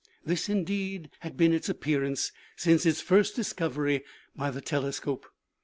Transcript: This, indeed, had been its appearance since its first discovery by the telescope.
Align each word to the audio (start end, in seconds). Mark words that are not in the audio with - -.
This, 0.25 0.49
indeed, 0.49 1.11
had 1.19 1.37
been 1.37 1.53
its 1.53 1.69
appearance 1.69 2.31
since 2.55 2.87
its 2.87 3.01
first 3.01 3.35
discovery 3.35 4.03
by 4.35 4.49
the 4.49 4.59
telescope. 4.59 5.27